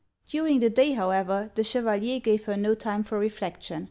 [0.27, 3.79] During the day, however, the Chevalier gave her no time for reflection.